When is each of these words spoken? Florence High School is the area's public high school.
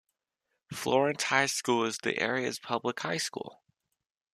Florence 0.73 1.21
High 1.25 1.45
School 1.45 1.85
is 1.85 1.99
the 1.99 2.17
area's 2.19 2.57
public 2.57 3.01
high 3.01 3.17
school. 3.19 3.61